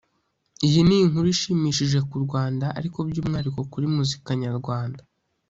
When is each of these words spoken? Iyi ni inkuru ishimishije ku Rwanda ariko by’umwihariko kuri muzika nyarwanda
Iyi 0.65 0.79
ni 0.87 0.95
inkuru 1.03 1.27
ishimishije 1.35 1.99
ku 2.09 2.15
Rwanda 2.25 2.65
ariko 2.79 2.97
by’umwihariko 3.09 3.59
kuri 3.71 3.85
muzika 3.95 4.29
nyarwanda 4.43 5.01